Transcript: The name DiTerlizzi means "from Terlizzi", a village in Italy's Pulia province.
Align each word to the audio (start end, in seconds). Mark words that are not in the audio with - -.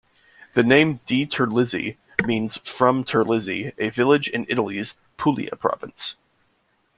The 0.53 0.63
name 0.63 0.99
DiTerlizzi 1.05 1.95
means 2.25 2.57
"from 2.67 3.03
Terlizzi", 3.03 3.71
a 3.77 3.89
village 3.89 4.27
in 4.27 4.47
Italy's 4.49 4.95
Pulia 5.19 5.55
province. 5.59 6.15